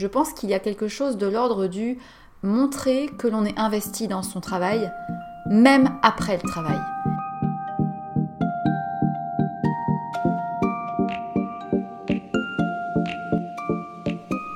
[0.00, 1.98] Je pense qu'il y a quelque chose de l'ordre du
[2.42, 4.90] montrer que l'on est investi dans son travail,
[5.50, 6.78] même après le travail.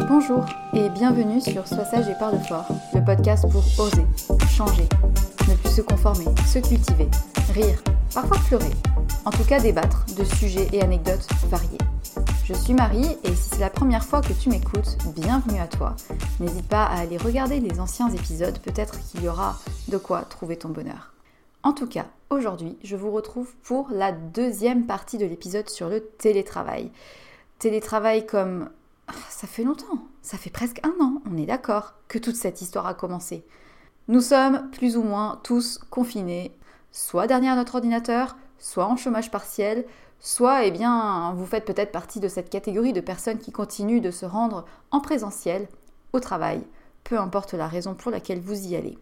[0.08, 4.06] Bonjour et bienvenue sur Sois sage et parle fort, le podcast pour oser,
[4.48, 4.88] changer,
[5.46, 7.10] ne plus se conformer, se cultiver,
[7.52, 7.84] rire,
[8.14, 8.72] parfois pleurer,
[9.26, 11.83] en tout cas débattre de sujets et anecdotes variés.
[12.44, 15.96] Je suis Marie et si c'est la première fois que tu m'écoutes, bienvenue à toi.
[16.40, 19.56] N'hésite pas à aller regarder les anciens épisodes, peut-être qu'il y aura
[19.88, 21.14] de quoi trouver ton bonheur.
[21.62, 26.04] En tout cas, aujourd'hui, je vous retrouve pour la deuxième partie de l'épisode sur le
[26.04, 26.90] télétravail.
[27.58, 28.68] Télétravail comme...
[29.08, 32.60] Ah, ça fait longtemps, ça fait presque un an, on est d'accord, que toute cette
[32.60, 33.42] histoire a commencé.
[34.08, 36.54] Nous sommes plus ou moins tous confinés,
[36.92, 39.86] soit derrière notre ordinateur, soit en chômage partiel,
[40.24, 44.10] soit eh bien, vous faites peut-être partie de cette catégorie de personnes qui continuent de
[44.10, 45.68] se rendre en présentiel
[46.14, 46.62] au travail,
[47.04, 48.98] peu importe la raison pour laquelle vous y allez.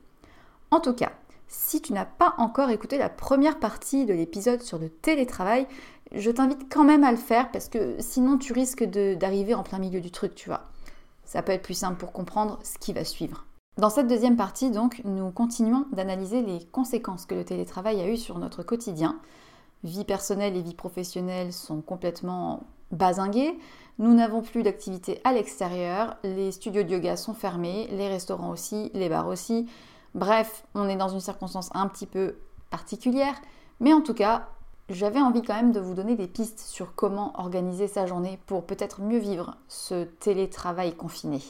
[0.72, 1.12] En tout cas,
[1.46, 5.68] si tu n'as pas encore écouté la première partie de l'épisode sur le télétravail,
[6.12, 9.78] je t'invite quand même à le faire parce que sinon tu risques d'arriver en plein
[9.78, 10.64] milieu du truc, tu vois.
[11.24, 13.46] Ça peut être plus simple pour comprendre ce qui va suivre.
[13.78, 18.18] Dans cette deuxième partie, donc, nous continuons d'analyser les conséquences que le télétravail a eues
[18.18, 19.18] sur notre quotidien,
[19.84, 23.58] vie personnelle et vie professionnelle sont complètement basinguées.
[23.98, 28.90] Nous n'avons plus d'activité à l'extérieur, les studios de yoga sont fermés, les restaurants aussi,
[28.94, 29.68] les bars aussi.
[30.14, 32.36] Bref, on est dans une circonstance un petit peu
[32.70, 33.34] particulière,
[33.80, 34.48] mais en tout cas,
[34.88, 38.64] j'avais envie quand même de vous donner des pistes sur comment organiser sa journée pour
[38.64, 41.40] peut-être mieux vivre ce télétravail confiné.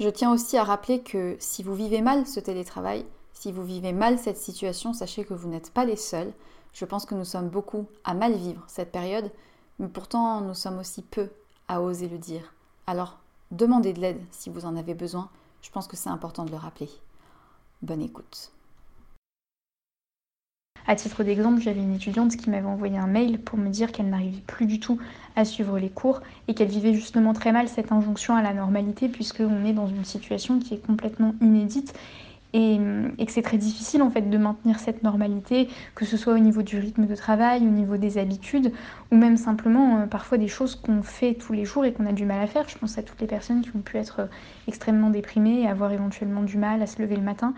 [0.00, 3.92] Je tiens aussi à rappeler que si vous vivez mal ce télétravail, si vous vivez
[3.92, 6.32] mal cette situation, sachez que vous n'êtes pas les seuls.
[6.72, 9.30] Je pense que nous sommes beaucoup à mal vivre cette période,
[9.78, 11.30] mais pourtant nous sommes aussi peu
[11.68, 12.52] à oser le dire.
[12.88, 13.18] Alors,
[13.52, 15.30] demandez de l'aide si vous en avez besoin.
[15.62, 16.90] Je pense que c'est important de le rappeler.
[17.82, 18.50] Bonne écoute.
[20.86, 24.10] À titre d'exemple, j'avais une étudiante qui m'avait envoyé un mail pour me dire qu'elle
[24.10, 24.98] n'arrivait plus du tout
[25.34, 29.08] à suivre les cours et qu'elle vivait justement très mal cette injonction à la normalité
[29.08, 31.94] puisqu'on est dans une situation qui est complètement inédite
[32.54, 32.78] et,
[33.26, 36.62] que c'est très difficile en fait de maintenir cette normalité, que ce soit au niveau
[36.62, 38.72] du rythme de travail, au niveau des habitudes,
[39.10, 42.12] ou même simplement euh, parfois des choses qu'on fait tous les jours et qu'on a
[42.12, 42.68] du mal à faire.
[42.68, 44.26] Je pense à toutes les personnes qui ont pu être euh,
[44.68, 47.54] extrêmement déprimées et avoir éventuellement du mal à se lever le matin.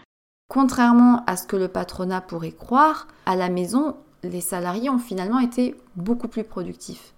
[0.48, 5.40] Contrairement à ce que le patronat pourrait croire, à la maison, les salariés ont finalement
[5.40, 7.12] été beaucoup plus productifs.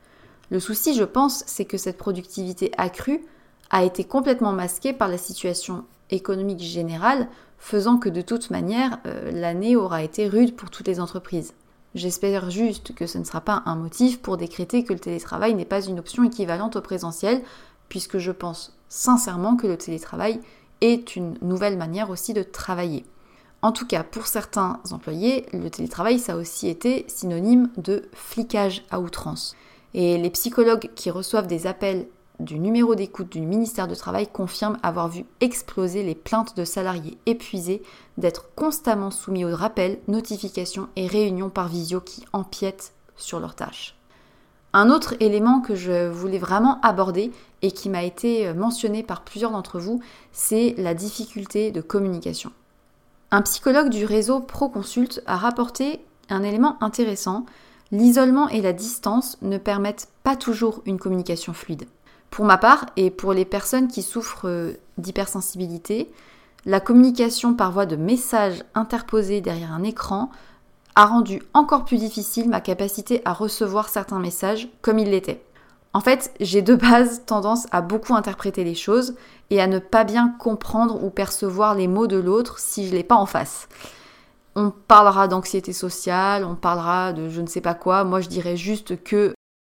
[0.50, 3.22] Le souci, je pense, c'est que cette productivité accrue
[3.70, 7.28] a été complètement masquée par la situation économique générale,
[7.58, 11.52] faisant que de toute manière, euh, l'année aura été rude pour toutes les entreprises.
[11.94, 15.66] J'espère juste que ce ne sera pas un motif pour décréter que le télétravail n'est
[15.66, 17.42] pas une option équivalente au présentiel,
[17.90, 20.40] puisque je pense sincèrement que le télétravail
[20.80, 23.04] est une nouvelle manière aussi de travailler.
[23.60, 28.84] En tout cas, pour certains employés, le télétravail, ça a aussi été synonyme de flicage
[28.90, 29.56] à outrance.
[29.94, 32.06] Et les psychologues qui reçoivent des appels
[32.38, 37.18] du numéro d'écoute du ministère du Travail confirment avoir vu exploser les plaintes de salariés
[37.26, 37.82] épuisés
[38.16, 43.96] d'être constamment soumis aux rappels, notifications et réunions par visio qui empiètent sur leurs tâches.
[44.72, 47.32] Un autre élément que je voulais vraiment aborder
[47.62, 50.00] et qui m'a été mentionné par plusieurs d'entre vous,
[50.30, 52.52] c'est la difficulté de communication.
[53.30, 57.44] Un psychologue du réseau Proconsult a rapporté un élément intéressant.
[57.92, 61.86] L'isolement et la distance ne permettent pas toujours une communication fluide.
[62.30, 66.10] Pour ma part, et pour les personnes qui souffrent euh, d'hypersensibilité,
[66.64, 70.30] la communication par voie de messages interposés derrière un écran
[70.94, 75.42] a rendu encore plus difficile ma capacité à recevoir certains messages comme ils l'étaient.
[75.94, 79.14] En fait, j'ai de base tendance à beaucoup interpréter les choses
[79.50, 82.96] et à ne pas bien comprendre ou percevoir les mots de l'autre si je ne
[82.96, 83.68] l'ai pas en face.
[84.54, 88.04] On parlera d'anxiété sociale, on parlera de je ne sais pas quoi.
[88.04, 89.32] Moi, je dirais juste que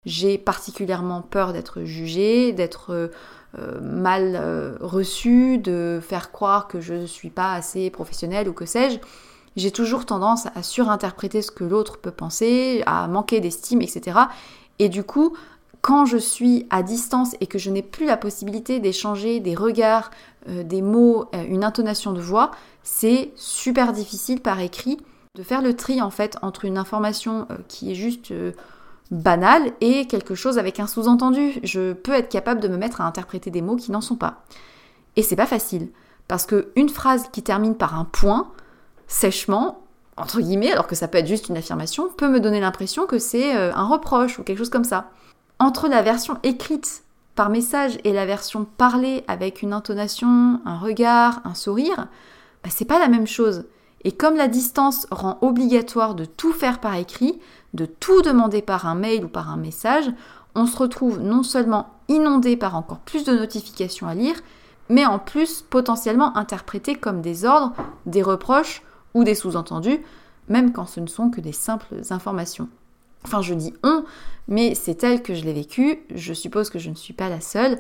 [0.05, 3.11] j'ai particulièrement peur d'être jugée, d'être
[3.57, 8.53] euh, mal euh, reçue, de faire croire que je ne suis pas assez professionnelle ou
[8.53, 8.97] que sais-je.
[9.57, 14.17] J'ai toujours tendance à surinterpréter ce que l'autre peut penser, à manquer d'estime, etc.
[14.79, 15.35] Et du coup,
[15.81, 20.11] quand je suis à distance et que je n'ai plus la possibilité d'échanger des regards,
[20.47, 22.51] euh, des mots, euh, une intonation de voix,
[22.83, 24.97] c'est super difficile par écrit
[25.35, 28.33] de faire le tri en fait entre une information euh, qui est juste
[29.09, 31.59] banale et quelque chose avec un sous-entendu.
[31.63, 34.43] Je peux être capable de me mettre à interpréter des mots qui n'en sont pas.
[35.15, 35.89] Et c'est pas facile
[36.27, 38.51] parce que une phrase qui termine par un point
[39.07, 39.79] sèchement
[40.17, 43.17] entre guillemets, alors que ça peut être juste une affirmation, peut me donner l'impression que
[43.17, 45.09] c'est un reproche ou quelque chose comme ça
[45.61, 47.03] entre la version écrite
[47.35, 52.07] par message et la version parlée avec une intonation, un regard, un sourire,
[52.63, 53.65] bah, c'est pas la même chose.
[54.03, 57.39] Et comme la distance rend obligatoire de tout faire par écrit,
[57.75, 60.11] de tout demander par un mail ou par un message,
[60.55, 64.41] on se retrouve non seulement inondé par encore plus de notifications à lire,
[64.89, 67.73] mais en plus potentiellement interprété comme des ordres,
[68.07, 68.81] des reproches
[69.13, 70.01] ou des sous-entendus,
[70.49, 72.67] même quand ce ne sont que des simples informations.
[73.23, 74.03] Enfin, je dis on,
[74.47, 75.99] mais c'est tel que je l'ai vécu.
[76.13, 77.79] Je suppose que je ne suis pas la seule.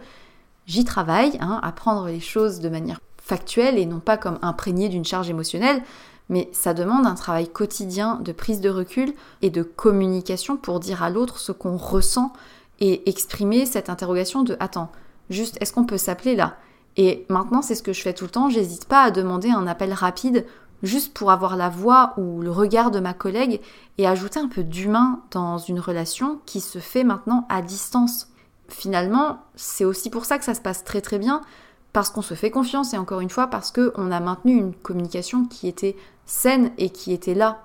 [0.67, 4.89] J'y travaille, hein, à prendre les choses de manière factuelle et non pas comme imprégnée
[4.89, 5.81] d'une charge émotionnelle,
[6.29, 11.03] mais ça demande un travail quotidien de prise de recul et de communication pour dire
[11.03, 12.33] à l'autre ce qu'on ressent
[12.79, 14.91] et exprimer cette interrogation de attends,
[15.29, 16.55] juste est-ce qu'on peut s'appeler là?
[16.97, 19.67] Et maintenant, c'est ce que je fais tout le temps, j'hésite pas à demander un
[19.67, 20.45] appel rapide
[20.83, 23.61] juste pour avoir la voix ou le regard de ma collègue
[23.97, 28.29] et ajouter un peu d'humain dans une relation qui se fait maintenant à distance.
[28.67, 31.41] Finalement, c'est aussi pour ça que ça se passe très très bien,
[31.93, 35.45] parce qu'on se fait confiance et encore une fois parce qu'on a maintenu une communication
[35.45, 35.95] qui était
[36.25, 37.63] saine et qui était là.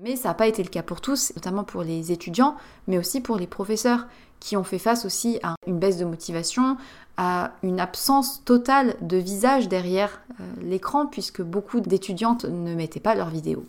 [0.00, 3.20] Mais ça n'a pas été le cas pour tous, notamment pour les étudiants, mais aussi
[3.20, 4.06] pour les professeurs
[4.40, 6.76] qui ont fait face aussi à une baisse de motivation,
[7.16, 13.14] à une absence totale de visage derrière euh, l'écran puisque beaucoup d'étudiantes ne mettaient pas
[13.14, 13.66] leurs vidéos.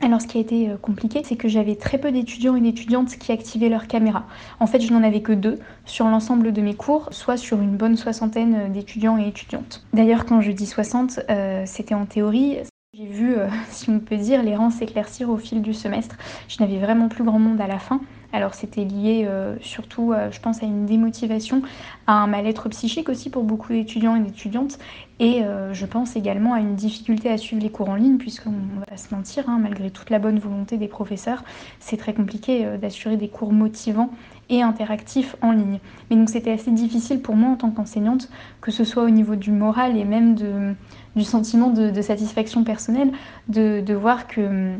[0.00, 3.16] Alors ce qui a été euh, compliqué, c'est que j'avais très peu d'étudiants et d'étudiantes
[3.18, 4.26] qui activaient leur caméra.
[4.60, 7.76] En fait, je n'en avais que deux sur l'ensemble de mes cours, soit sur une
[7.76, 9.84] bonne soixantaine euh, d'étudiants et étudiantes.
[9.92, 11.20] D'ailleurs, quand je dis 60,
[11.66, 12.58] c'était en théorie.
[12.94, 13.36] J'ai vu,
[13.68, 16.16] si on peut dire, les rangs s'éclaircir au fil du semestre.
[16.48, 18.00] Je n'avais vraiment plus grand monde à la fin.
[18.32, 21.62] Alors c'était lié euh, surtout, euh, je pense, à une démotivation,
[22.06, 24.78] à un mal-être psychique aussi pour beaucoup d'étudiants et d'étudiantes,
[25.18, 28.52] et euh, je pense également à une difficulté à suivre les cours en ligne, puisqu'on
[28.88, 31.42] va se mentir, hein, malgré toute la bonne volonté des professeurs,
[31.80, 34.10] c'est très compliqué d'assurer des cours motivants
[34.50, 35.78] et interactifs en ligne.
[36.10, 38.28] Mais donc c'était assez difficile pour moi en tant qu'enseignante,
[38.60, 40.76] que ce soit au niveau du moral et même
[41.18, 43.12] du sentiment de, satisfaction personnelle,
[43.48, 44.78] de voir que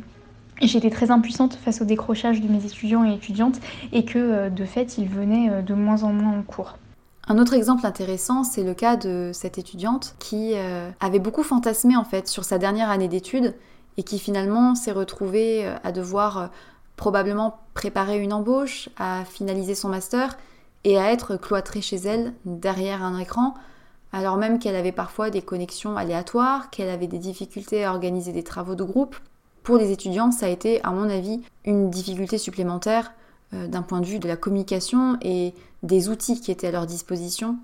[0.60, 3.60] J'étais très impuissante face au décrochage de mes étudiants et étudiantes
[3.92, 6.76] et que euh, de fait ils venaient euh, de moins en moins en cours.
[7.28, 11.96] Un autre exemple intéressant, c'est le cas de cette étudiante qui euh, avait beaucoup fantasmé
[11.96, 13.54] en fait sur sa dernière année d'études
[13.98, 16.50] et qui finalement s'est retrouvée à devoir
[16.96, 20.38] probablement préparer une embauche, à finaliser son master
[20.84, 23.54] et à être cloîtrée chez elle derrière un écran,
[24.12, 28.42] alors même qu'elle avait parfois des connexions aléatoires, qu'elle avait des difficultés à organiser des
[28.42, 29.16] travaux de groupe.
[29.62, 33.12] Pour les étudiants, ça a été, à mon avis, une difficulté supplémentaire
[33.52, 36.86] euh, d'un point de vue de la communication et des outils qui étaient à leur
[36.86, 37.56] disposition.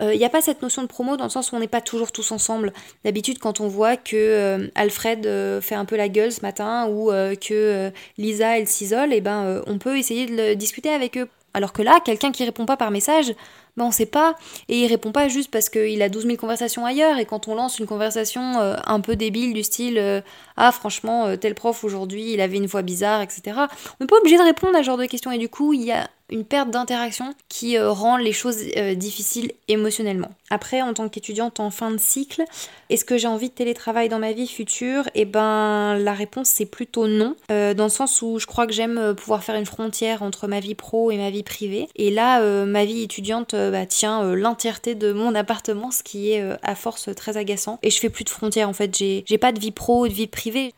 [0.00, 1.68] Il euh, n'y a pas cette notion de promo dans le sens où on n'est
[1.68, 2.72] pas toujours tous ensemble.
[3.04, 5.22] D'habitude, quand on voit que euh, Alfred
[5.60, 9.62] fait un peu la gueule ce matin ou que Lisa elle s'isole, et eh ben
[9.66, 11.28] on peut essayer de discuter avec eux.
[11.54, 13.34] Alors que là, quelqu'un qui répond pas par message,
[13.76, 14.36] ben on sait pas.
[14.68, 17.18] Et il répond pas juste parce qu'il a 12 000 conversations ailleurs.
[17.18, 20.20] Et quand on lance une conversation euh, un peu débile du style euh,
[20.56, 23.42] Ah, franchement, euh, tel prof aujourd'hui, il avait une voix bizarre, etc.
[23.56, 25.32] On n'est pas obligé de répondre à ce genre de questions.
[25.32, 28.94] Et du coup, il y a une perte d'interaction qui euh, rend les choses euh,
[28.94, 30.30] difficiles émotionnellement.
[30.50, 32.42] Après, en tant qu'étudiante en fin de cycle,
[32.90, 35.04] est-ce que j'ai envie de télétravail dans ma vie future?
[35.14, 38.72] Eh ben, la réponse c'est plutôt non, euh, dans le sens où je crois que
[38.72, 41.88] j'aime pouvoir faire une frontière entre ma vie pro et ma vie privée.
[41.96, 46.74] Et là, ma vie étudiante bah, tient l'entièreté de mon appartement, ce qui est à
[46.74, 47.78] force très agaçant.
[47.82, 50.26] Et je fais plus de frontières en fait, j'ai pas de vie pro, de vie
[50.26, 50.72] privée.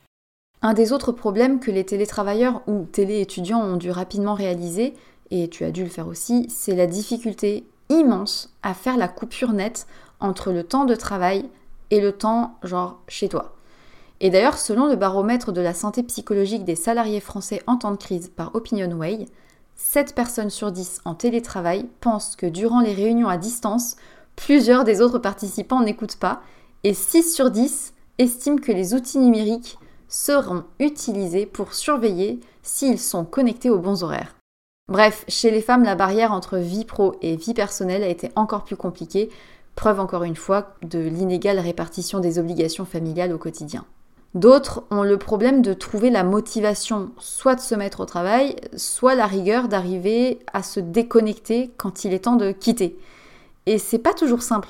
[0.62, 4.94] Un des autres problèmes que les télétravailleurs ou téléétudiants ont dû rapidement réaliser,
[5.30, 9.52] et tu as dû le faire aussi, c'est la difficulté immense à faire la coupure
[9.52, 9.86] nette
[10.20, 11.48] entre le temps de travail
[11.90, 13.54] et le temps genre chez toi.
[14.20, 17.96] Et d'ailleurs, selon le baromètre de la santé psychologique des salariés français en temps de
[17.96, 19.26] crise par OpinionWay,
[19.76, 23.96] 7 personnes sur 10 en télétravail pensent que durant les réunions à distance,
[24.36, 26.42] plusieurs des autres participants n'écoutent pas
[26.84, 29.78] et 6 sur 10 estiment que les outils numériques
[30.08, 34.36] seront utilisés pour surveiller s'ils sont connectés aux bons horaires.
[34.88, 38.64] Bref, chez les femmes, la barrière entre vie pro et vie personnelle a été encore
[38.64, 39.30] plus compliquée,
[39.76, 43.86] preuve encore une fois de l'inégale répartition des obligations familiales au quotidien.
[44.34, 49.14] D'autres ont le problème de trouver la motivation soit de se mettre au travail, soit
[49.14, 52.98] la rigueur d'arriver à se déconnecter quand il est temps de quitter.
[53.64, 54.68] Et c'est pas toujours simple.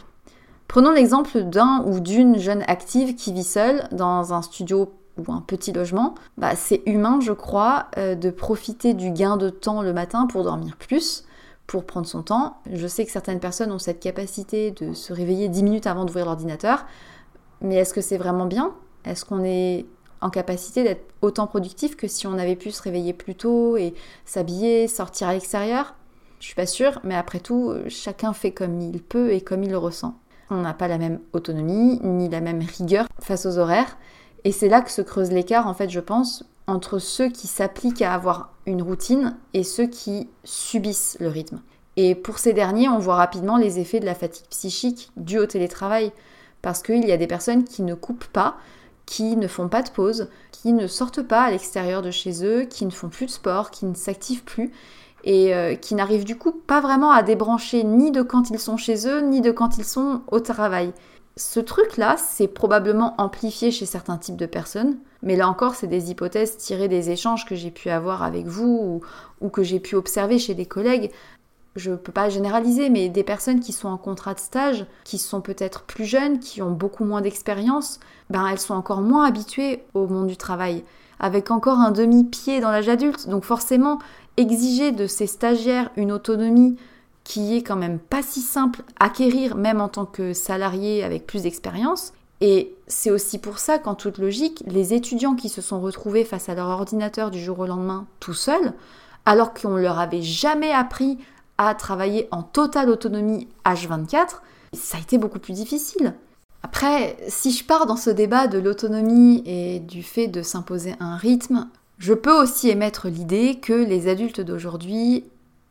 [0.68, 5.40] Prenons l'exemple d'un ou d'une jeune active qui vit seule dans un studio ou un
[5.40, 9.92] petit logement, bah, c'est humain, je crois, euh, de profiter du gain de temps le
[9.92, 11.25] matin pour dormir plus,
[11.66, 12.59] pour prendre son temps.
[12.71, 16.26] Je sais que certaines personnes ont cette capacité de se réveiller 10 minutes avant d'ouvrir
[16.26, 16.87] l'ordinateur,
[17.61, 18.75] mais est-ce que c'est vraiment bien?
[19.04, 19.87] Est-ce qu'on est
[20.21, 23.94] en capacité d'être autant productif que si on avait pu se réveiller plus tôt et
[24.25, 25.94] s'habiller, sortir à l'extérieur?
[26.40, 29.71] Je suis pas sûre, mais après tout, chacun fait comme il peut et comme il
[29.71, 30.18] le ressent.
[30.50, 33.97] On n'a pas la même autonomie ni la même rigueur face aux horaires.
[34.44, 38.02] Et c'est là que se creuse l'écart, en fait, je pense, entre ceux qui s'appliquent
[38.02, 41.60] à avoir une routine et ceux qui subissent le rythme.
[41.96, 45.46] Et pour ces derniers, on voit rapidement les effets de la fatigue psychique due au
[45.46, 46.12] télétravail,
[46.62, 48.56] parce qu'il y a des personnes qui ne coupent pas,
[49.06, 52.64] qui ne font pas de pause, qui ne sortent pas à l'extérieur de chez eux,
[52.64, 54.72] qui ne font plus de sport, qui ne s'activent plus,
[55.24, 58.76] et euh, qui n'arrivent du coup pas vraiment à débrancher ni de quand ils sont
[58.76, 60.92] chez eux, ni de quand ils sont au travail
[61.36, 66.10] ce truc-là, c'est probablement amplifié chez certains types de personnes, mais là encore, c'est des
[66.10, 69.02] hypothèses tirées des échanges que j'ai pu avoir avec vous
[69.40, 71.10] ou, que j'ai pu observer chez des collègues.
[71.74, 75.18] Je ne peux pas généraliser, mais des personnes qui sont en contrat de stage, qui
[75.18, 77.98] sont peut-être plus jeunes, qui ont beaucoup moins d'expérience,
[78.30, 80.84] ben elles sont encore moins habituées au monde du travail,
[81.18, 83.28] avec encore un demi-pied dans l'âge adulte.
[83.28, 83.98] Donc forcément,
[84.36, 86.76] exiger de ces stagiaires une autonomie
[87.25, 91.26] qui est quand même pas si simple à acquérir même en tant que salarié avec
[91.26, 92.12] plus d'expérience.
[92.40, 96.49] Et c'est aussi pour ça qu'en toute logique, les étudiants qui se sont retrouvés face
[96.49, 98.75] à leur ordinateur du jour au lendemain tout seuls,
[99.25, 101.19] alors qu'on leur avait jamais appris
[101.57, 104.40] à travailler en totale autonomie H24,
[104.75, 106.14] ça a été beaucoup plus difficile.
[106.62, 111.16] Après, si je pars dans ce débat de l'autonomie et du fait de s'imposer un
[111.16, 115.25] rythme, je peux aussi émettre l'idée que les adultes d'aujourd'hui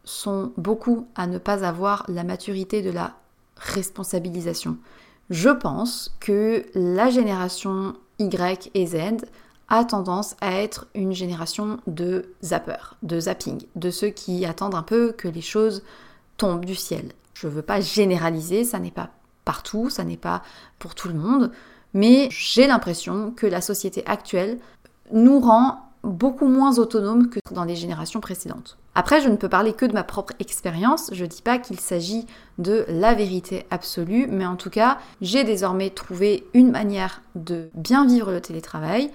[0.04, 3.16] sont beaucoup à ne pas avoir la maturité de la
[3.58, 4.78] responsabilisation.
[5.30, 9.26] Je pense que la génération Y et Z
[9.70, 14.84] a tendance à être une génération de zappers, de zapping, de ceux qui attendent un
[14.84, 15.84] peu que les choses
[16.38, 17.12] tombent du ciel.
[17.34, 19.10] Je ne veux pas généraliser, ça n'est pas
[19.46, 20.44] partout, ça n'est pas
[20.80, 21.52] pour tout le monde,
[21.94, 24.60] mais j'ai l'impression que la société actuelle
[25.12, 28.78] nous rend beaucoup moins autonomes que dans les générations précédentes.
[28.96, 31.80] Après, je ne peux parler que de ma propre expérience, je ne dis pas qu'il
[31.80, 37.70] s'agit de la vérité absolue, mais en tout cas, j'ai désormais trouvé une manière de
[37.74, 39.12] bien vivre le télétravail.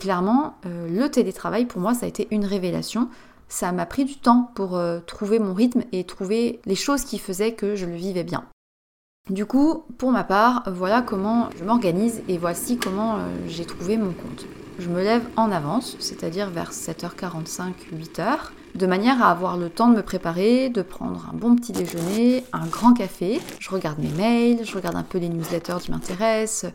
[0.00, 3.08] Clairement, euh, le télétravail, pour moi, ça a été une révélation.
[3.48, 7.18] ça m'a pris du temps pour euh, trouver mon rythme et trouver les choses qui
[7.18, 8.44] faisaient que je le vivais bien.
[9.30, 13.96] Du coup, pour ma part, voilà comment je m'organise et voici comment euh, j'ai trouvé
[13.96, 14.46] mon compte.
[14.78, 18.36] Je me lève en avance, c'est-à-dire vers 7h45, 8h,
[18.74, 22.44] de manière à avoir le temps de me préparer, de prendre un bon petit déjeuner,
[22.52, 23.40] un grand café.
[23.60, 26.72] Je regarde mes mails, je regarde un peu les newsletters qui m'intéressent,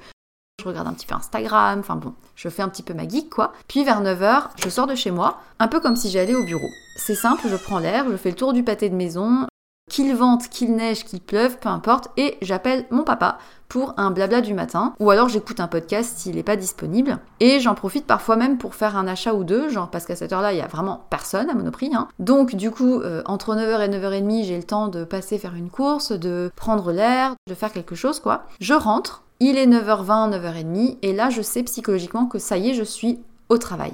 [0.62, 3.30] je regarde un petit peu Instagram, enfin bon, je fais un petit peu ma geek
[3.30, 3.52] quoi.
[3.68, 6.70] Puis vers 9h, je sors de chez moi, un peu comme si j'allais au bureau.
[6.96, 9.46] C'est simple, je prends l'air, je fais le tour du pâté de maison,
[9.90, 14.42] qu'il vente, qu'il neige, qu'il pleuve, peu importe, et j'appelle mon papa pour un blabla
[14.42, 18.36] du matin, ou alors j'écoute un podcast s'il n'est pas disponible, et j'en profite parfois
[18.36, 20.68] même pour faire un achat ou deux, genre parce qu'à cette heure-là, il y a
[20.68, 21.92] vraiment personne à Monoprix.
[21.94, 22.08] Hein.
[22.18, 25.70] Donc du coup, euh, entre 9h et 9h30, j'ai le temps de passer faire une
[25.70, 28.46] course, de prendre l'air, de faire quelque chose, quoi.
[28.60, 32.74] Je rentre, il est 9h20, 9h30, et là, je sais psychologiquement que ça y est,
[32.74, 33.20] je suis
[33.50, 33.94] au travail.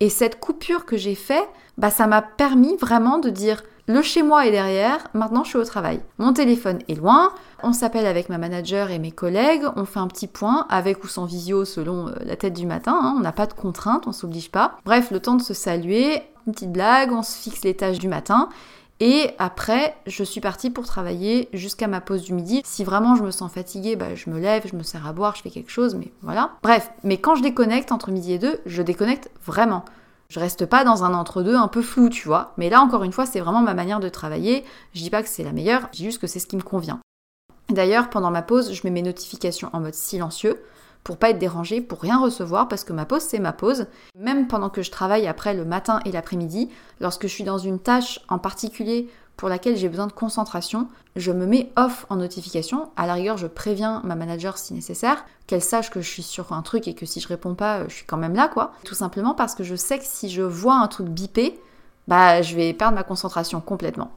[0.00, 4.22] Et cette coupure que j'ai fait, bah ça m'a permis vraiment de dire le chez
[4.22, 6.00] moi est derrière, maintenant je suis au travail.
[6.18, 10.08] Mon téléphone est loin, on s'appelle avec ma manager et mes collègues, on fait un
[10.08, 13.14] petit point avec ou sans visio selon euh, la tête du matin, hein.
[13.16, 14.78] on n'a pas de contraintes, on s'oblige pas.
[14.84, 18.08] Bref, le temps de se saluer, une petite blague, on se fixe les tâches du
[18.08, 18.48] matin.
[18.98, 22.62] Et après, je suis partie pour travailler jusqu'à ma pause du midi.
[22.64, 25.36] Si vraiment je me sens fatiguée, bah, je me lève, je me sers à boire,
[25.36, 26.52] je fais quelque chose, mais voilà.
[26.62, 29.84] Bref, mais quand je déconnecte entre midi et deux, je déconnecte vraiment.
[30.28, 32.52] Je reste pas dans un entre-deux un peu flou, tu vois.
[32.56, 34.64] Mais là, encore une fois, c'est vraiment ma manière de travailler.
[34.94, 36.62] Je dis pas que c'est la meilleure, je dis juste que c'est ce qui me
[36.62, 37.00] convient.
[37.68, 40.62] D'ailleurs, pendant ma pause, je mets mes notifications en mode silencieux
[41.02, 43.86] pour pas être dérangée, pour rien recevoir, parce que ma pause, c'est ma pause.
[44.18, 46.68] Même pendant que je travaille après le matin et l'après-midi,
[47.00, 51.32] lorsque je suis dans une tâche en particulier pour laquelle j'ai besoin de concentration, je
[51.32, 52.90] me mets off en notification.
[52.96, 56.52] À la rigueur, je préviens ma manager si nécessaire, qu'elle sache que je suis sur
[56.52, 58.72] un truc et que si je réponds pas, je suis quand même là, quoi.
[58.84, 61.60] Tout simplement parce que je sais que si je vois un truc bipé,
[62.08, 64.10] bah je vais perdre ma concentration complètement.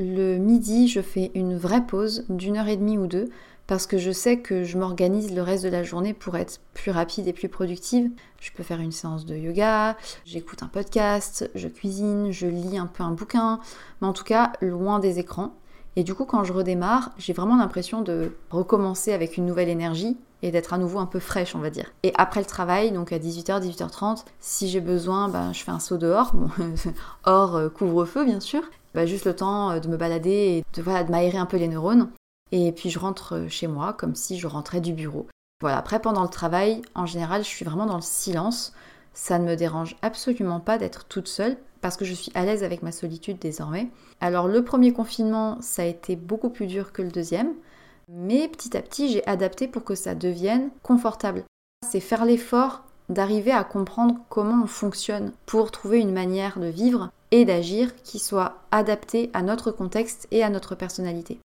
[0.00, 3.30] Le midi, je fais une vraie pause d'une heure et demie ou deux
[3.66, 6.92] parce que je sais que je m'organise le reste de la journée pour être plus
[6.92, 8.08] rapide et plus productive.
[8.38, 12.86] Je peux faire une séance de yoga, j'écoute un podcast, je cuisine, je lis un
[12.86, 13.58] peu un bouquin,
[14.00, 15.56] mais en tout cas loin des écrans.
[15.96, 20.16] Et du coup, quand je redémarre, j'ai vraiment l'impression de recommencer avec une nouvelle énergie
[20.42, 21.90] et d'être à nouveau un peu fraîche, on va dire.
[22.04, 25.80] Et après le travail, donc à 18h, 18h30, si j'ai besoin, ben, je fais un
[25.80, 26.50] saut dehors, bon,
[27.24, 28.62] hors euh, couvre-feu bien sûr,
[28.94, 31.56] bah, juste le temps euh, de me balader et de, voilà, de m'aérer un peu
[31.56, 32.10] les neurones.
[32.52, 35.26] Et puis je rentre euh, chez moi comme si je rentrais du bureau.
[35.60, 38.72] Voilà, après pendant le travail, en général, je suis vraiment dans le silence.
[39.12, 42.62] Ça ne me dérange absolument pas d'être toute seule parce que je suis à l'aise
[42.62, 43.88] avec ma solitude désormais.
[44.20, 47.54] Alors le premier confinement, ça a été beaucoup plus dur que le deuxième,
[48.08, 51.44] mais petit à petit, j'ai adapté pour que ça devienne confortable.
[51.86, 57.10] C'est faire l'effort d'arriver à comprendre comment on fonctionne pour trouver une manière de vivre
[57.30, 61.38] et d'agir qui soit adaptée à notre contexte et à notre personnalité.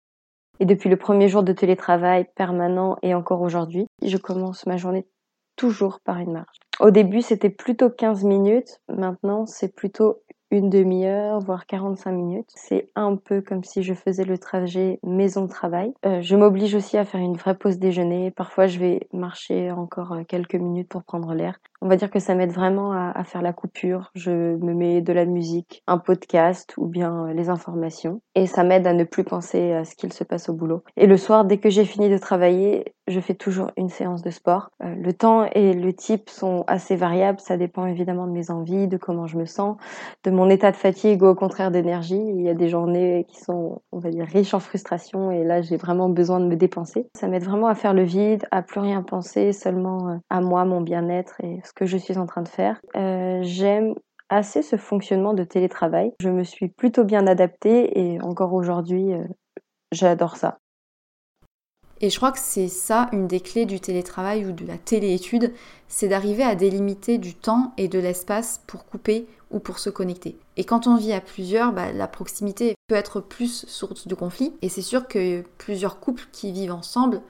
[0.60, 5.08] Et depuis le premier jour de télétravail permanent et encore aujourd'hui, je commence ma journée
[5.56, 6.58] toujours par une marche.
[6.80, 8.80] Au début, c'était plutôt 15 minutes.
[8.88, 12.50] Maintenant, c'est plutôt une demi-heure, voire 45 minutes.
[12.56, 15.94] C'est un peu comme si je faisais le trajet maison-travail.
[16.06, 18.32] Euh, je m'oblige aussi à faire une vraie pause déjeuner.
[18.32, 21.60] Parfois, je vais marcher encore euh, quelques minutes pour prendre l'air.
[21.84, 24.10] On va dire que ça m'aide vraiment à, faire la coupure.
[24.16, 28.22] Je me mets de la musique, un podcast ou bien euh, les informations.
[28.36, 30.84] Et ça m'aide à ne plus penser à ce qu'il se passe au boulot.
[30.96, 34.30] Et le soir, dès que j'ai fini de travailler, je fais toujours une séance de
[34.30, 34.70] sport.
[34.80, 37.42] le temps et le type sont assez variables.
[37.42, 39.76] Ça dépend évidemment de mes envies, de comment je me sens,
[40.24, 42.16] de mon état de fatigue ou au contraire d'énergie.
[42.16, 45.62] Il y a des journées qui sont, on va dire, riches en frustration et là,
[45.62, 47.08] j'ai vraiment besoin de me dépenser.
[47.20, 50.64] Ça m'aide vraiment à faire le vide, à plus rien penser, seulement euh, à moi,
[50.64, 52.80] mon bien-être et que je suis en train de faire.
[52.96, 53.96] Euh, j'aime
[54.30, 56.14] assez ce fonctionnement de télétravail.
[56.20, 59.24] Je me suis plutôt bien adaptée et encore aujourd'hui, euh,
[59.92, 60.58] j'adore ça.
[62.02, 65.54] Et je crois que c'est ça une des clés du télétravail ou de la téléétude,
[65.88, 70.38] c'est d'arriver à délimiter du temps et de l'espace pour couper ou pour se connecter.
[70.58, 74.54] Et quand on vit à plusieurs, bah, la proximité peut être plus source de conflit.
[74.62, 77.22] Et c'est sûr que plusieurs couples qui vivent ensemble,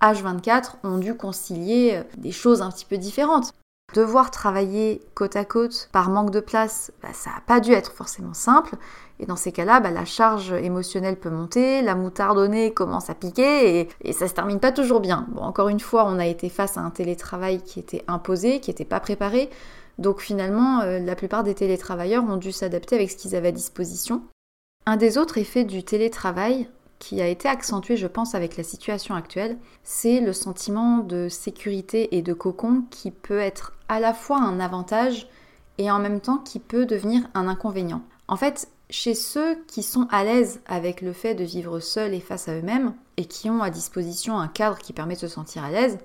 [0.00, 3.52] H24, ont dû concilier euh, des choses un petit peu différentes.
[3.94, 7.92] Devoir travailler côte à côte par manque de place, bah, ça n'a pas dû être
[7.92, 8.76] forcément simple.
[9.18, 13.80] Et dans ces cas-là, bah, la charge émotionnelle peut monter, la nez commence à piquer
[13.80, 15.26] et, et ça se termine pas toujours bien.
[15.30, 18.70] Bon, encore une fois, on a été face à un télétravail qui était imposé, qui
[18.70, 19.50] n'était pas préparé.
[19.98, 23.52] Donc finalement, euh, la plupart des télétravailleurs ont dû s'adapter avec ce qu'ils avaient à
[23.52, 24.22] disposition.
[24.86, 26.68] Un des autres effets du télétravail,
[27.00, 32.16] qui a été accentué, je pense, avec la situation actuelle, c'est le sentiment de sécurité
[32.16, 35.26] et de cocon qui peut être à la fois un avantage
[35.78, 38.02] et en même temps qui peut devenir un inconvénient.
[38.28, 42.20] En fait, chez ceux qui sont à l'aise avec le fait de vivre seuls et
[42.20, 45.64] face à eux-mêmes, et qui ont à disposition un cadre qui permet de se sentir
[45.64, 45.98] à l'aise,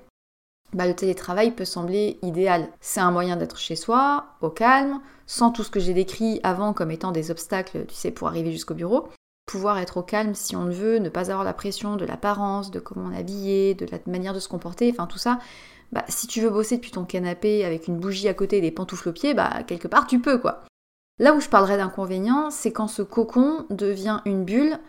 [0.74, 2.70] bah, le télétravail peut sembler idéal.
[2.80, 6.74] C'est un moyen d'être chez soi, au calme, sans tout ce que j'ai décrit avant
[6.74, 9.10] comme étant des obstacles, tu sais, pour arriver jusqu'au bureau.
[9.46, 12.72] Pouvoir être au calme si on le veut, ne pas avoir la pression de l'apparence,
[12.72, 15.40] de comment on est habillé, de la manière de se comporter, enfin tout ça.
[15.92, 18.72] Bah, si tu veux bosser depuis ton canapé avec une bougie à côté et des
[18.72, 20.64] pantoufles aux pieds, bah quelque part tu peux quoi.
[21.20, 24.80] Là où je parlerai d'inconvénient, c'est quand ce cocon devient une bulle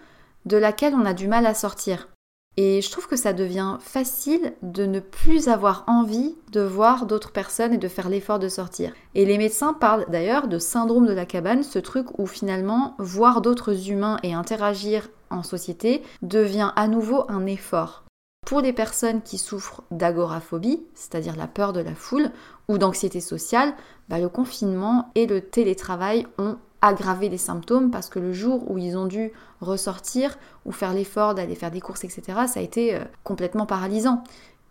[0.47, 2.09] de laquelle on a du mal à sortir.
[2.57, 7.33] Et je trouve que ça devient facile de ne plus avoir envie de voir d'autres
[7.33, 8.95] personnes et de faire l'effort de sortir.
[9.15, 13.43] Et les médecins parlent d'ailleurs de syndrome de la cabane, ce truc où finalement voir
[13.43, 18.05] d'autres humains et interagir en société devient à nouveau un effort.
[18.47, 22.31] Pour les personnes qui souffrent d'agoraphobie, c'est-à-dire la peur de la foule,
[22.69, 23.75] ou d'anxiété sociale,
[24.09, 28.79] bah, le confinement et le télétravail ont aggraver les symptômes parce que le jour où
[28.79, 32.95] ils ont dû ressortir ou faire l'effort d'aller faire des courses, etc., ça a été
[32.95, 34.23] euh, complètement paralysant.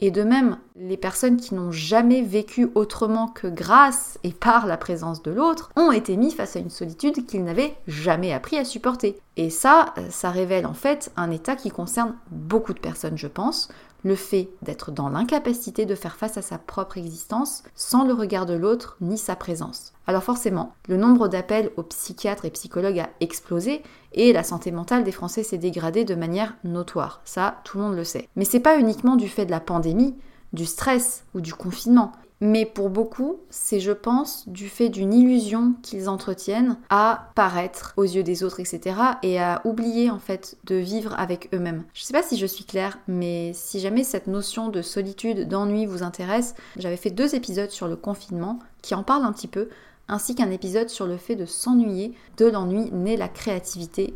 [0.01, 4.75] Et de même, les personnes qui n'ont jamais vécu autrement que grâce et par la
[4.75, 8.65] présence de l'autre ont été mis face à une solitude qu'ils n'avaient jamais appris à
[8.65, 9.17] supporter.
[9.37, 13.27] Et ça, euh, ça révèle en fait un état qui concerne beaucoup de personnes, je
[13.27, 13.69] pense,
[14.05, 18.45] le fait d'être dans l'incapacité de faire face à sa propre existence sans le regard
[18.45, 19.93] de l'autre ni sa présence.
[20.05, 23.81] Alors forcément, le nombre d'appels aux psychiatres et psychologues a explosé
[24.13, 27.21] et la santé mentale des Français s'est dégradée de manière notoire.
[27.25, 28.29] Ça, tout le monde le sait.
[28.35, 30.15] Mais c'est pas uniquement du fait de la pandémie,
[30.53, 32.11] du stress ou du confinement.
[32.41, 38.03] Mais pour beaucoup, c'est, je pense, du fait d'une illusion qu'ils entretiennent à paraître aux
[38.03, 38.95] yeux des autres, etc.
[39.23, 41.83] et à oublier en fait de vivre avec eux-mêmes.
[41.93, 45.85] Je sais pas si je suis claire, mais si jamais cette notion de solitude, d'ennui
[45.85, 49.69] vous intéresse, j'avais fait deux épisodes sur le confinement qui en parlent un petit peu
[50.07, 52.13] ainsi qu'un épisode sur le fait de s'ennuyer.
[52.37, 54.13] De l'ennui naît la créativité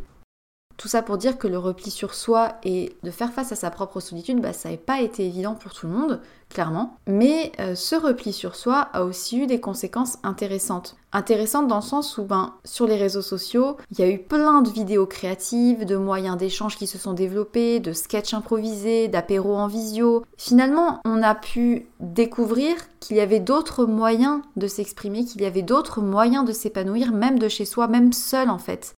[0.80, 3.70] tout ça pour dire que le repli sur soi et de faire face à sa
[3.70, 6.96] propre solitude, bah, ça n'a pas été évident pour tout le monde, clairement.
[7.06, 10.96] Mais euh, ce repli sur soi a aussi eu des conséquences intéressantes.
[11.12, 14.62] Intéressantes dans le sens où, ben, sur les réseaux sociaux, il y a eu plein
[14.62, 19.68] de vidéos créatives, de moyens d'échange qui se sont développés, de sketchs improvisés, d'apéros en
[19.68, 20.24] visio.
[20.38, 25.62] Finalement, on a pu découvrir qu'il y avait d'autres moyens de s'exprimer, qu'il y avait
[25.62, 28.96] d'autres moyens de s'épanouir, même de chez soi, même seul en fait.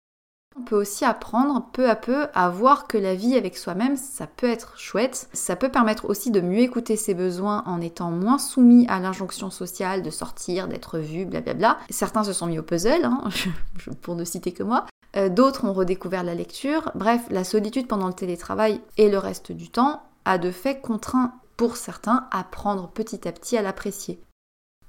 [0.57, 4.27] On peut aussi apprendre peu à peu à voir que la vie avec soi-même, ça
[4.27, 5.29] peut être chouette.
[5.31, 9.49] Ça peut permettre aussi de mieux écouter ses besoins en étant moins soumis à l'injonction
[9.49, 11.77] sociale de sortir, d'être vu, blablabla.
[11.89, 13.23] Certains se sont mis au puzzle, hein,
[14.01, 14.87] pour ne citer que moi.
[15.15, 16.91] Euh, d'autres ont redécouvert la lecture.
[16.95, 21.33] Bref, la solitude pendant le télétravail et le reste du temps a de fait contraint
[21.55, 24.21] pour certains à apprendre petit à petit à l'apprécier.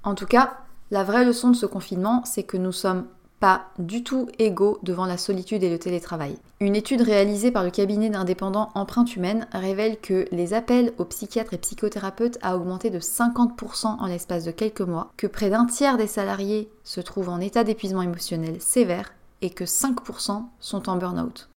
[0.02, 0.58] En tout cas,
[0.90, 3.06] la vraie leçon de ce confinement, c'est que nous sommes
[3.42, 6.36] pas du tout égaux devant la solitude et le télétravail.
[6.60, 11.52] Une étude réalisée par le cabinet d'indépendants Empreinte Humaine révèle que les appels aux psychiatres
[11.52, 15.96] et psychothérapeutes a augmenté de 50% en l'espace de quelques mois, que près d'un tiers
[15.96, 21.50] des salariés se trouvent en état d'épuisement émotionnel sévère et que 5% sont en burn-out.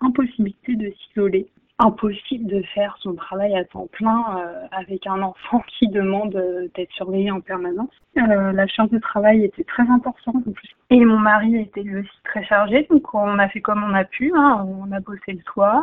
[0.00, 1.46] Impossibilité de s'isoler
[1.78, 6.68] impossible de faire son travail à temps plein euh, avec un enfant qui demande euh,
[6.74, 7.90] d'être surveillé en permanence.
[8.18, 10.44] Euh, la charge de travail était très importante.
[10.90, 14.04] Et mon mari était lui aussi très chargé, donc on a fait comme on a
[14.04, 14.32] pu.
[14.36, 14.66] Hein.
[14.68, 15.82] On a bossé le soir,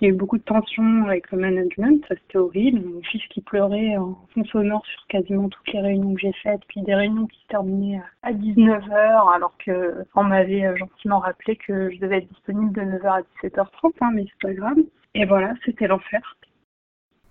[0.00, 2.80] il y a eu beaucoup de tensions avec le management, ça c'était horrible.
[2.86, 6.60] Mon fils qui pleurait en fond sonore sur quasiment toutes les réunions que j'ai faites,
[6.68, 11.56] puis des réunions qui se terminaient à 19h, alors que on m'avait euh, gentiment rappelé
[11.56, 14.78] que je devais être disponible de 9h à 17h30, hein, mais c'est pas grave.
[15.14, 16.36] Et voilà, c'était l'enfer.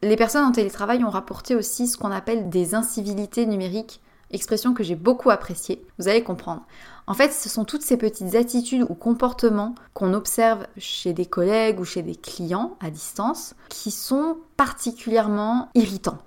[0.02, 4.02] Les personnes en télétravail ont rapporté aussi ce qu'on appelle des incivilités numériques
[4.32, 6.66] expression que j'ai beaucoup appréciée, vous allez comprendre.
[7.08, 11.80] En fait, ce sont toutes ces petites attitudes ou comportements qu'on observe chez des collègues
[11.80, 16.18] ou chez des clients à distance qui sont particulièrement irritants.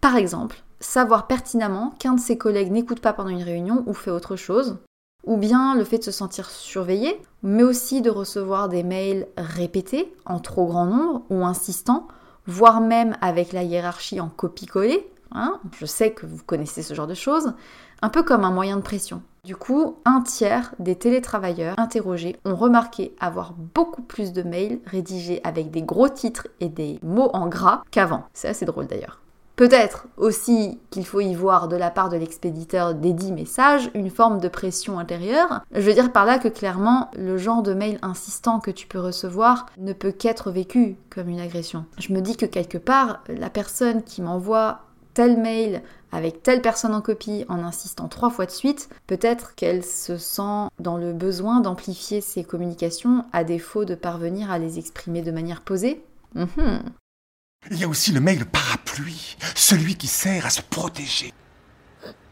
[0.00, 4.10] Par exemple, savoir pertinemment qu'un de ses collègues n'écoute pas pendant une réunion ou fait
[4.10, 4.78] autre chose,
[5.24, 10.12] ou bien le fait de se sentir surveillé, mais aussi de recevoir des mails répétés
[10.24, 12.08] en trop grand nombre ou insistants,
[12.46, 17.06] voire même avec la hiérarchie en copie-coller, Hein, je sais que vous connaissez ce genre
[17.06, 17.52] de choses,
[18.02, 19.22] un peu comme un moyen de pression.
[19.44, 25.40] Du coup, un tiers des télétravailleurs interrogés ont remarqué avoir beaucoup plus de mails rédigés
[25.44, 28.24] avec des gros titres et des mots en gras qu'avant.
[28.34, 29.20] C'est assez drôle d'ailleurs.
[29.60, 34.08] Peut-être aussi qu'il faut y voir de la part de l'expéditeur des dix messages une
[34.08, 35.60] forme de pression intérieure.
[35.70, 39.00] Je veux dire par là que clairement, le genre de mail insistant que tu peux
[39.00, 41.84] recevoir ne peut qu'être vécu comme une agression.
[41.98, 44.80] Je me dis que quelque part, la personne qui m'envoie
[45.14, 49.84] tel mail avec telle personne en copie en insistant trois fois de suite, peut-être qu'elle
[49.84, 55.22] se sent dans le besoin d'amplifier ses communications à défaut de parvenir à les exprimer
[55.22, 56.02] de manière posée.
[56.34, 56.82] Mhm.
[57.70, 61.32] Il y a aussi le mail parapluie, celui qui sert à se protéger.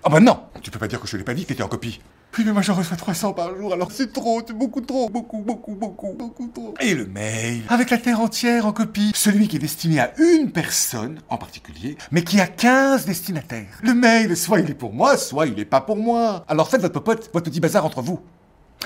[0.03, 2.01] Ah bah non, tu peux pas dire que je l'ai pas dit que en copie.
[2.37, 5.39] Oui, mais moi j'en reçois 300 par jour, alors c'est trop, c'est beaucoup trop, beaucoup,
[5.39, 6.75] beaucoup, beaucoup, beaucoup trop.
[6.81, 10.53] Et le mail, avec la terre entière en copie, celui qui est destiné à une
[10.53, 13.81] personne en particulier, mais qui a 15 destinataires.
[13.83, 16.45] Le mail, soit il est pour moi, soit il est pas pour moi.
[16.49, 18.21] Alors faites votre popote, votre petit bazar entre vous.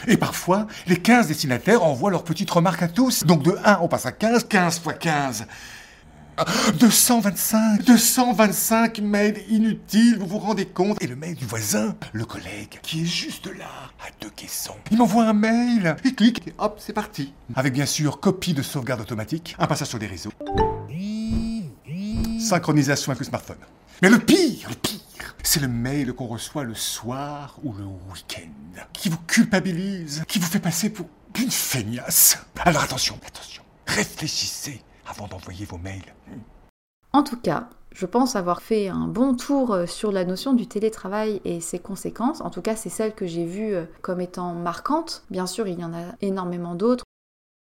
[0.06, 3.24] Et parfois, les 15 destinataires envoient leurs petites remarques à tous.
[3.24, 5.46] Donc de 1, on passe à 15, 15 fois 15.
[6.78, 12.78] 225 225 mails inutiles, vous vous rendez compte Et le mail du voisin, le collègue,
[12.82, 14.76] qui est juste là, à deux caissons.
[14.90, 17.32] Il m'envoie un mail, il clique, et hop, c'est parti.
[17.54, 20.32] Avec bien sûr copie de sauvegarde automatique, un passage sur les réseaux.
[22.40, 23.58] Synchronisation avec le smartphone.
[24.00, 28.80] Mais le pire, le pire, c'est le mail qu'on reçoit le soir ou le week-end,
[28.92, 31.06] qui vous culpabilise, qui vous fait passer pour
[31.38, 32.38] une feignasse.
[32.64, 34.82] Alors attention, attention, réfléchissez
[35.28, 36.14] d'envoyer vos mails.
[37.12, 40.66] En tout cas, je pense avoir fait un bon tour euh, sur la notion du
[40.66, 42.40] télétravail et ses conséquences.
[42.40, 45.24] En tout cas, c'est celle que j'ai vue euh, comme étant marquante.
[45.30, 47.04] Bien sûr, il y en a énormément d'autres.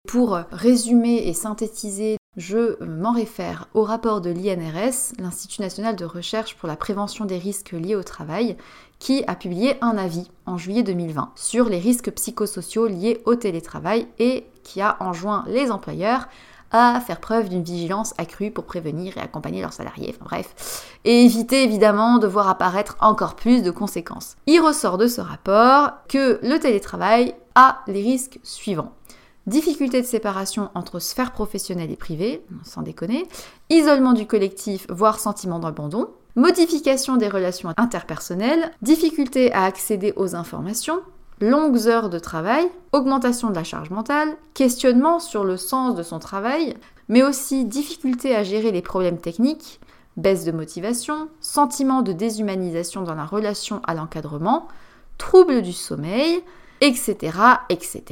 [0.09, 6.05] Pour euh, résumer et synthétiser, je m'en réfère au rapport de l'INRS, l'Institut national de
[6.05, 8.57] recherche pour la prévention des risques liés au travail,
[8.99, 14.09] qui a publié un avis en juillet 2020 sur les risques psychosociaux liés au télétravail
[14.19, 16.29] et qui a enjoint les employeurs
[16.71, 21.25] à faire preuve d'une vigilance accrue pour prévenir et accompagner leurs salariés, enfin bref, et
[21.25, 24.37] éviter évidemment de voir apparaître encore plus de conséquences.
[24.47, 28.93] Il ressort de ce rapport que le télétravail a les risques suivants.
[29.47, 33.27] Difficulté de séparation entre sphère professionnelle et privée, sans déconner,
[33.71, 41.01] isolement du collectif, voire sentiment d'abandon, modification des relations interpersonnelles, difficulté à accéder aux informations,
[41.41, 46.19] longues heures de travail, augmentation de la charge mentale, questionnement sur le sens de son
[46.19, 46.75] travail,
[47.09, 49.81] mais aussi difficulté à gérer les problèmes techniques,
[50.17, 54.69] baisse de motivation, sentiment de déshumanisation dans la relation à l'encadrement,
[55.17, 56.43] troubles du sommeil,
[56.81, 57.37] etc.,
[57.71, 58.03] etc.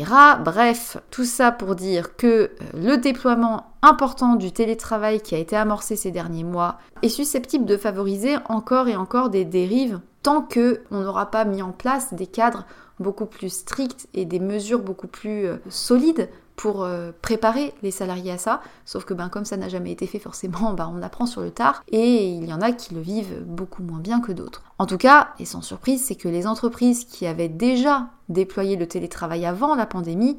[0.44, 5.56] Bref, tout ça pour dire que euh, le déploiement important du télétravail qui a été
[5.56, 10.80] amorcé ces derniers mois est susceptible de favoriser encore et encore des dérives tant que
[10.90, 12.66] on n'aura pas mis en place des cadres
[13.00, 18.32] beaucoup plus strictes et des mesures beaucoup plus euh, solides pour euh, préparer les salariés
[18.32, 18.62] à ça.
[18.84, 21.50] Sauf que ben, comme ça n'a jamais été fait forcément, ben, on apprend sur le
[21.50, 24.62] tard et il y en a qui le vivent beaucoup moins bien que d'autres.
[24.78, 28.88] En tout cas, et sans surprise, c'est que les entreprises qui avaient déjà déployé le
[28.88, 30.38] télétravail avant la pandémie,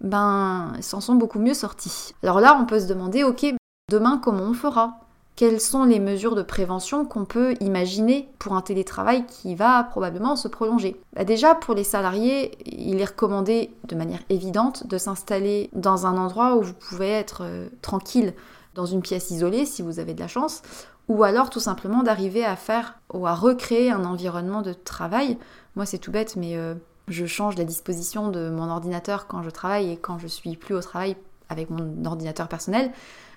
[0.00, 2.14] ben, s'en sont beaucoup mieux sorties.
[2.22, 3.46] Alors là, on peut se demander, ok,
[3.90, 4.98] demain, comment on fera?
[5.34, 10.36] Quelles sont les mesures de prévention qu'on peut imaginer pour un télétravail qui va probablement
[10.36, 11.00] se prolonger?
[11.16, 16.18] Bah Déjà, pour les salariés, il est recommandé de manière évidente de s'installer dans un
[16.18, 18.34] endroit où vous pouvez être euh, tranquille,
[18.74, 20.62] dans une pièce isolée si vous avez de la chance,
[21.08, 25.38] ou alors tout simplement d'arriver à faire ou à recréer un environnement de travail.
[25.76, 26.74] Moi, c'est tout bête, mais euh,
[27.08, 30.74] je change la disposition de mon ordinateur quand je travaille et quand je suis plus
[30.74, 31.16] au travail
[31.48, 32.90] avec mon ordinateur personnel.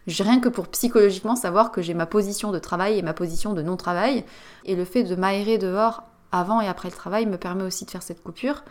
[0.08, 3.54] J'ai rien que pour psychologiquement savoir que j'ai ma position de travail et ma position
[3.54, 4.24] de non-travail.
[4.64, 7.92] Et le fait de m'aérer dehors avant et après le travail me permet aussi de
[7.92, 8.64] faire cette coupure.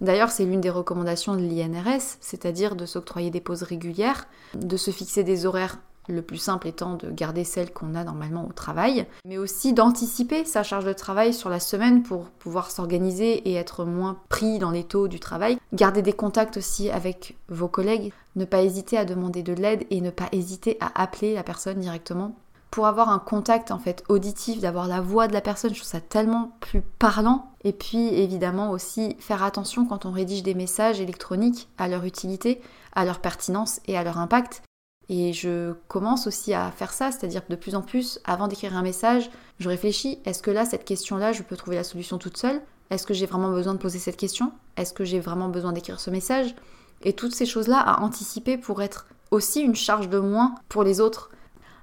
[0.00, 4.90] D'ailleurs, c'est l'une des recommandations de l'INRS, c'est-à-dire de s'octroyer des pauses régulières, de se
[4.90, 5.78] fixer des horaires
[6.08, 10.44] le plus simple étant de garder celle qu'on a normalement au travail, mais aussi d'anticiper
[10.44, 14.70] sa charge de travail sur la semaine pour pouvoir s'organiser et être moins pris dans
[14.70, 15.58] les taux du travail.
[15.72, 20.00] Garder des contacts aussi avec vos collègues, ne pas hésiter à demander de l'aide et
[20.00, 22.34] ne pas hésiter à appeler la personne directement
[22.72, 25.88] pour avoir un contact en fait auditif, d'avoir la voix de la personne, je trouve
[25.88, 27.52] ça tellement plus parlant.
[27.64, 32.62] Et puis évidemment aussi faire attention quand on rédige des messages électroniques à leur utilité,
[32.94, 34.62] à leur pertinence et à leur impact.
[35.08, 38.82] Et je commence aussi à faire ça, c'est-à-dire de plus en plus, avant d'écrire un
[38.82, 42.62] message, je réfléchis, est-ce que là, cette question-là, je peux trouver la solution toute seule?
[42.90, 44.52] Est-ce que j'ai vraiment besoin de poser cette question?
[44.76, 46.54] Est-ce que j'ai vraiment besoin d'écrire ce message?
[47.02, 51.00] Et toutes ces choses-là à anticiper pour être aussi une charge de moins pour les
[51.00, 51.30] autres.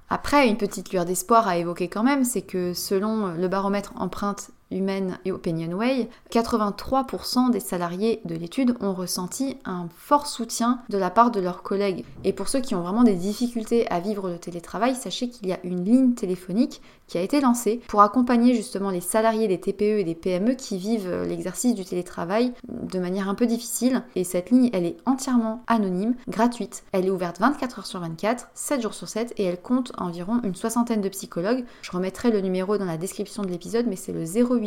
[0.08, 4.50] Après, une petite lueur d'espoir à évoquer quand même, c'est que selon le baromètre empreinte
[4.70, 11.10] humaine et OpinionWay, 83% des salariés de l'étude ont ressenti un fort soutien de la
[11.10, 12.04] part de leurs collègues.
[12.24, 15.52] Et pour ceux qui ont vraiment des difficultés à vivre le télétravail, sachez qu'il y
[15.52, 19.98] a une ligne téléphonique qui a été lancée pour accompagner justement les salariés des TPE
[19.98, 24.04] et des PME qui vivent l'exercice du télétravail de manière un peu difficile.
[24.14, 26.84] Et cette ligne, elle est entièrement anonyme, gratuite.
[26.92, 30.40] Elle est ouverte 24 heures sur 24, 7 jours sur 7 et elle compte environ
[30.44, 31.64] une soixantaine de psychologues.
[31.82, 34.59] Je remettrai le numéro dans la description de l'épisode, mais c'est le 0800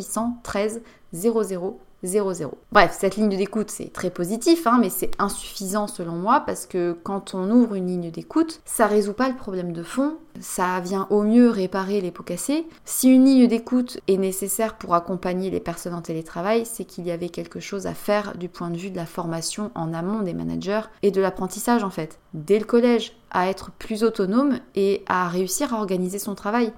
[0.43, 0.81] 13
[1.13, 2.51] 00 0,0.
[2.71, 6.97] Bref, cette ligne d'écoute, c'est très positif, hein, mais c'est insuffisant selon moi parce que
[7.03, 11.07] quand on ouvre une ligne d'écoute, ça résout pas le problème de fond, ça vient
[11.09, 12.65] au mieux réparer les pots cassés.
[12.83, 17.11] Si une ligne d'écoute est nécessaire pour accompagner les personnes en télétravail, c'est qu'il y
[17.11, 20.33] avait quelque chose à faire du point de vue de la formation en amont des
[20.33, 25.27] managers et de l'apprentissage en fait, dès le collège, à être plus autonome et à
[25.27, 26.73] réussir à organiser son travail.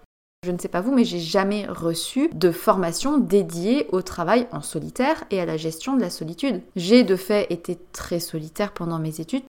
[0.45, 4.61] Je ne sais pas vous, mais j'ai jamais reçu de formation dédiée au travail en
[4.61, 6.61] solitaire et à la gestion de la solitude.
[6.75, 9.41] J'ai de fait été très solitaire pendant mes études.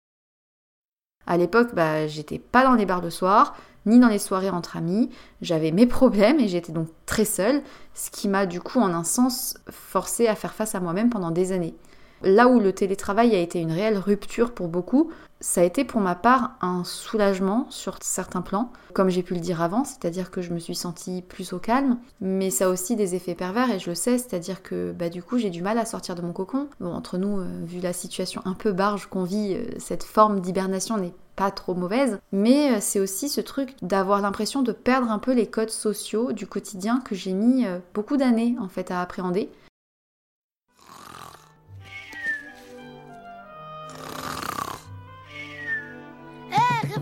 [1.27, 4.77] À l'époque, bah, j'étais pas dans les bars le soir, ni dans les soirées entre
[4.77, 5.11] amis.
[5.43, 7.63] J'avais mes problèmes et j'étais donc très seule,
[7.95, 11.33] ce qui m'a du coup, en un sens, forcé à faire face à moi-même pendant
[11.33, 11.75] des années.
[12.23, 15.11] Là où le télétravail a été une réelle rupture pour beaucoup,
[15.45, 19.41] ça a été pour ma part un soulagement sur certains plans, comme j'ai pu le
[19.41, 22.97] dire avant, c'est-à-dire que je me suis sentie plus au calme, mais ça a aussi
[22.97, 25.77] des effets pervers et je le sais, c'est-à-dire que bah, du coup j'ai du mal
[25.77, 26.69] à sortir de mon cocon.
[26.81, 30.41] Bon, entre nous, euh, vu la situation un peu barge qu'on vit, euh, cette forme
[30.41, 35.11] d'hibernation n'est pas trop mauvaise, mais euh, c'est aussi ce truc d'avoir l'impression de perdre
[35.11, 39.03] un peu les codes sociaux du quotidien que j'ai mis beaucoup d'années en fait à
[39.03, 39.51] appréhender.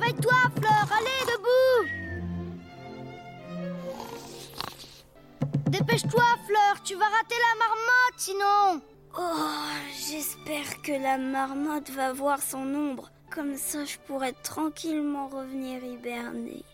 [0.03, 1.83] Réveille-toi, Fleur, allez, debout
[5.71, 8.81] Dépêche-toi, Fleur, tu vas rater la marmotte sinon
[9.17, 9.69] Oh,
[10.09, 13.11] j'espère que la marmotte va voir son ombre.
[13.31, 16.65] Comme ça, je pourrai tranquillement revenir hiberner.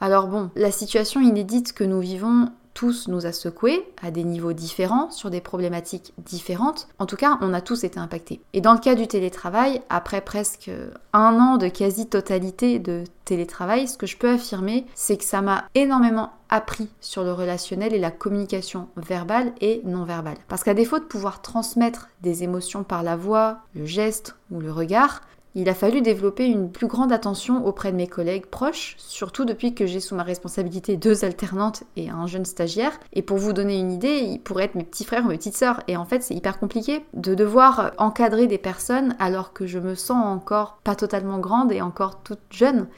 [0.00, 4.52] Alors bon, la situation inédite que nous vivons tous nous a secoués à des niveaux
[4.52, 6.88] différents, sur des problématiques différentes.
[6.98, 8.42] En tout cas, on a tous été impactés.
[8.52, 10.70] Et dans le cas du télétravail, après presque
[11.12, 15.64] un an de quasi-totalité de télétravail, ce que je peux affirmer, c'est que ça m'a
[15.74, 20.36] énormément appris sur le relationnel et la communication verbale et non verbale.
[20.48, 24.70] Parce qu'à défaut de pouvoir transmettre des émotions par la voix, le geste ou le
[24.70, 25.22] regard,
[25.56, 29.74] il a fallu développer une plus grande attention auprès de mes collègues proches, surtout depuis
[29.74, 32.98] que j'ai sous ma responsabilité deux alternantes et un jeune stagiaire.
[33.12, 35.56] Et pour vous donner une idée, ils pourraient être mes petits frères ou mes petites
[35.56, 35.80] sœurs.
[35.86, 39.94] Et en fait, c'est hyper compliqué de devoir encadrer des personnes alors que je me
[39.94, 42.88] sens encore pas totalement grande et encore toute jeune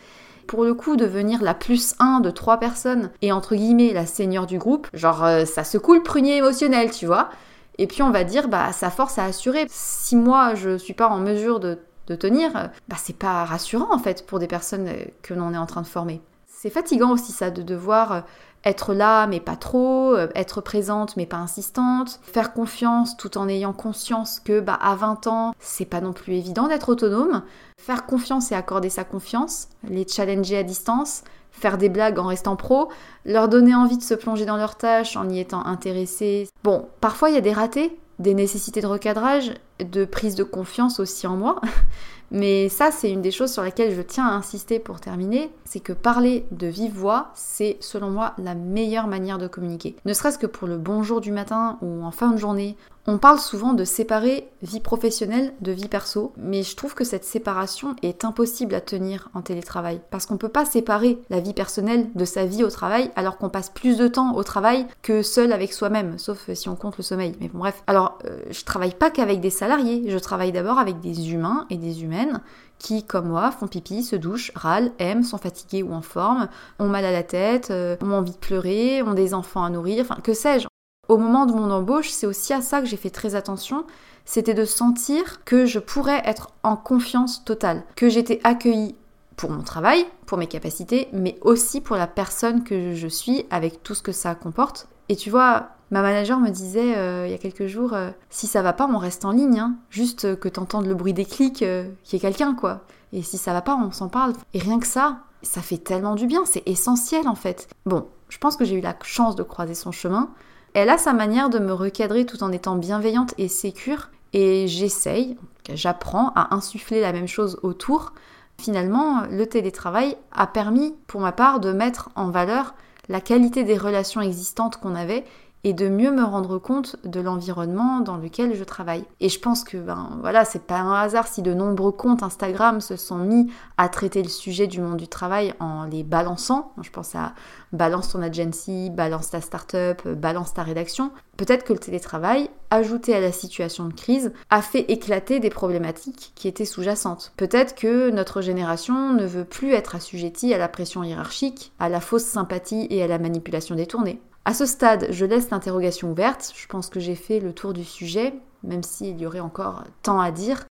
[0.46, 4.46] pour le coup devenir la plus 1 de trois personnes et entre guillemets la seigneur
[4.46, 7.30] du groupe, genre euh, ça secoue le prunier émotionnel, tu vois.
[7.78, 9.66] Et puis on va dire bah sa force à assurer.
[9.68, 12.52] Si moi je suis pas en mesure de de tenir,
[12.88, 15.82] bah c'est pas rassurant en fait pour des personnes euh, que l'on est en train
[15.82, 16.20] de former.
[16.46, 18.20] C'est fatigant aussi ça de devoir euh,
[18.64, 23.48] être là mais pas trop, euh, être présente mais pas insistante, faire confiance tout en
[23.48, 27.42] ayant conscience que bah à 20 ans, c'est pas non plus évident d'être autonome,
[27.78, 32.56] faire confiance et accorder sa confiance, les challenger à distance, faire des blagues en restant
[32.56, 32.88] pro,
[33.24, 36.48] leur donner envie de se plonger dans leurs tâches en y étant intéressé.
[36.62, 41.00] Bon, parfois il y a des ratés, des nécessités de recadrage, de prise de confiance
[41.00, 41.60] aussi en moi.
[42.32, 45.78] Mais ça, c'est une des choses sur lesquelles je tiens à insister pour terminer, c'est
[45.78, 49.94] que parler de vive voix, c'est selon moi la meilleure manière de communiquer.
[50.04, 52.76] Ne serait-ce que pour le bonjour du matin ou en fin de journée,
[53.06, 57.24] on parle souvent de séparer vie professionnelle de vie perso, mais je trouve que cette
[57.24, 61.52] séparation est impossible à tenir en télétravail parce qu'on ne peut pas séparer la vie
[61.52, 65.22] personnelle de sa vie au travail alors qu'on passe plus de temps au travail que
[65.22, 67.34] seul avec soi-même, sauf si on compte le sommeil.
[67.40, 67.82] Mais bon bref.
[67.86, 71.76] Alors, euh, je travaille pas qu'avec des salariés, je travaille d'abord avec des humains et
[71.76, 72.40] des humaines
[72.78, 76.88] qui, comme moi, font pipi, se douchent, râlent, aiment, sont fatigués ou en forme, ont
[76.88, 80.20] mal à la tête, euh, ont envie de pleurer, ont des enfants à nourrir, enfin
[80.22, 80.66] que sais-je.
[81.08, 83.84] Au moment de mon embauche, c'est aussi à ça que j'ai fait très attention,
[84.24, 88.96] c'était de sentir que je pourrais être en confiance totale, que j'étais accueillie
[89.36, 93.82] pour mon travail, pour mes capacités, mais aussi pour la personne que je suis avec
[93.82, 94.88] tout ce que ça comporte.
[95.08, 98.46] Et tu vois, ma manager me disait euh, il y a quelques jours, euh, si
[98.46, 99.76] ça va pas, on reste en ligne, hein.
[99.90, 102.80] juste que t'entendes le bruit des clics, euh, qu'il y ait quelqu'un quoi.
[103.12, 104.32] Et si ça va pas, on s'en parle.
[104.54, 107.68] Et rien que ça, ça fait tellement du bien, c'est essentiel en fait.
[107.84, 110.30] Bon, je pense que j'ai eu la chance de croiser son chemin,
[110.76, 115.38] elle a sa manière de me recadrer tout en étant bienveillante et sécure, et j'essaye,
[115.72, 118.12] j'apprends à insuffler la même chose autour.
[118.60, 122.74] Finalement, le télétravail a permis, pour ma part, de mettre en valeur
[123.08, 125.24] la qualité des relations existantes qu'on avait
[125.66, 129.04] et de mieux me rendre compte de l'environnement dans lequel je travaille.
[129.18, 132.80] Et je pense que ben voilà, c'est pas un hasard si de nombreux comptes Instagram
[132.80, 136.72] se sont mis à traiter le sujet du monde du travail en les balançant.
[136.80, 137.32] Je pense à
[137.72, 141.10] balance ton agency, balance ta startup, balance ta rédaction.
[141.36, 146.30] Peut-être que le télétravail, ajouté à la situation de crise, a fait éclater des problématiques
[146.36, 147.32] qui étaient sous-jacentes.
[147.36, 152.00] Peut-être que notre génération ne veut plus être assujettie à la pression hiérarchique, à la
[152.00, 154.20] fausse sympathie et à la manipulation détournée.
[154.46, 156.52] À ce stade, je laisse l'interrogation ouverte.
[156.54, 158.32] Je pense que j'ai fait le tour du sujet,
[158.62, 160.66] même s'il y aurait encore tant à dire.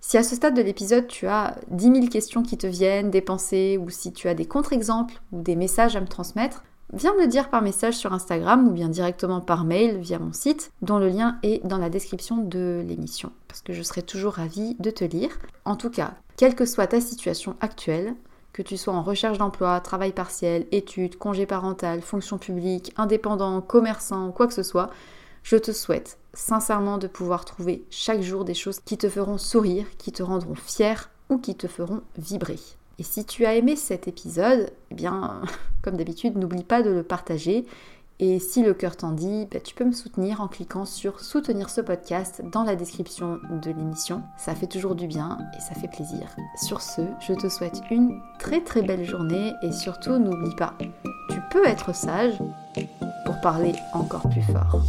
[0.00, 3.20] Si à ce stade de l'épisode tu as 10 000 questions qui te viennent, des
[3.20, 7.20] pensées, ou si tu as des contre-exemples ou des messages à me transmettre, viens me
[7.20, 10.98] le dire par message sur Instagram ou bien directement par mail via mon site, dont
[10.98, 14.90] le lien est dans la description de l'émission, parce que je serai toujours ravie de
[14.90, 15.38] te lire.
[15.64, 18.16] En tout cas, quelle que soit ta situation actuelle,
[18.52, 24.30] que tu sois en recherche d'emploi, travail partiel, études, congé parental, fonction publique, indépendant, commerçant,
[24.30, 24.90] quoi que ce soit,
[25.42, 29.86] je te souhaite sincèrement de pouvoir trouver chaque jour des choses qui te feront sourire,
[29.98, 32.58] qui te rendront fier ou qui te feront vibrer.
[32.98, 35.42] Et si tu as aimé cet épisode, eh bien,
[35.82, 37.66] comme d'habitude, n'oublie pas de le partager.
[38.24, 41.68] Et si le cœur t'en dit, bah, tu peux me soutenir en cliquant sur soutenir
[41.68, 44.22] ce podcast dans la description de l'émission.
[44.36, 46.28] Ça fait toujours du bien et ça fait plaisir.
[46.54, 50.74] Sur ce, je te souhaite une très très belle journée et surtout n'oublie pas,
[51.30, 52.38] tu peux être sage
[53.26, 54.80] pour parler encore plus fort.